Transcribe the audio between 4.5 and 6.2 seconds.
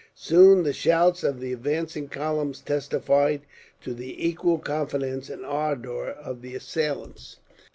confidence and ardour